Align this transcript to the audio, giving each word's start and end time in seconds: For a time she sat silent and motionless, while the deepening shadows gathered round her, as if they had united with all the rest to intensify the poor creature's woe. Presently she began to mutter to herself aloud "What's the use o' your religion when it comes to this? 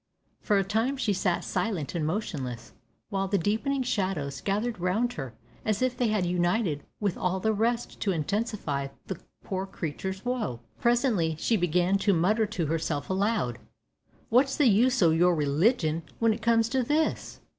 For 0.41 0.57
a 0.57 0.63
time 0.63 0.97
she 0.97 1.13
sat 1.13 1.43
silent 1.43 1.93
and 1.93 2.07
motionless, 2.07 2.73
while 3.09 3.27
the 3.27 3.37
deepening 3.37 3.83
shadows 3.83 4.41
gathered 4.41 4.79
round 4.79 5.13
her, 5.13 5.35
as 5.63 5.83
if 5.83 5.95
they 5.95 6.07
had 6.07 6.25
united 6.25 6.81
with 6.99 7.17
all 7.17 7.39
the 7.39 7.53
rest 7.53 7.99
to 7.99 8.11
intensify 8.11 8.87
the 9.05 9.19
poor 9.43 9.67
creature's 9.67 10.25
woe. 10.25 10.61
Presently 10.79 11.35
she 11.37 11.55
began 11.55 11.99
to 11.99 12.15
mutter 12.15 12.47
to 12.47 12.65
herself 12.65 13.11
aloud 13.11 13.59
"What's 14.29 14.57
the 14.57 14.65
use 14.65 15.03
o' 15.03 15.11
your 15.11 15.35
religion 15.35 16.01
when 16.17 16.33
it 16.33 16.41
comes 16.41 16.67
to 16.69 16.81
this? 16.81 17.39